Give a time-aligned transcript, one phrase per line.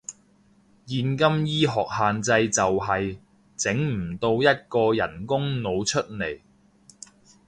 [0.87, 3.19] 現今醫學限制就係，
[3.55, 6.41] 整唔到一個人工腦出嚟